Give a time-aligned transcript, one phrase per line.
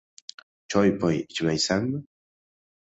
[0.71, 1.97] Choy-poy ichmaysanmi?